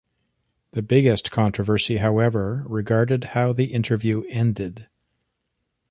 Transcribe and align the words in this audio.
The 0.71 0.81
biggest 0.81 1.29
controversy, 1.29 1.97
however, 1.97 2.63
regarded 2.65 3.23
how 3.35 3.53
the 3.53 3.65
interview 3.65 4.23
ended. 4.29 4.87